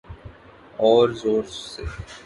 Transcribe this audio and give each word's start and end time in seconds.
أور 0.81 1.07
زور 1.19 1.43
سے۔ 1.71 1.83